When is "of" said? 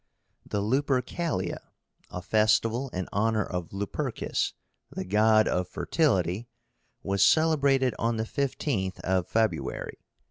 3.45-3.71, 5.47-5.67, 9.01-9.27